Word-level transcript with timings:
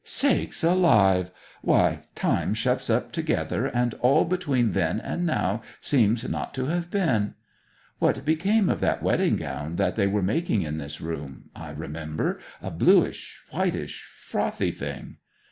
'Sakes 0.03 0.63
alive! 0.63 1.29
Why, 1.61 2.05
time 2.15 2.55
shuts 2.55 2.89
up 2.89 3.11
together, 3.11 3.67
and 3.67 3.93
all 3.99 4.25
between 4.25 4.71
then 4.71 4.99
and 4.99 5.27
now 5.27 5.61
seems 5.79 6.27
not 6.27 6.55
to 6.55 6.65
have 6.65 6.89
been! 6.89 7.35
What 7.99 8.25
became 8.25 8.67
of 8.67 8.79
that 8.79 9.03
wedding 9.03 9.35
gown 9.35 9.75
that 9.75 9.95
they 9.95 10.07
were 10.07 10.23
making 10.23 10.63
in 10.63 10.79
this 10.79 11.01
room, 11.01 11.51
I 11.55 11.69
remember 11.69 12.39
a 12.63 12.71
bluish, 12.71 13.43
whitish, 13.51 14.01
frothy 14.05 14.71
thing?' 14.71 15.17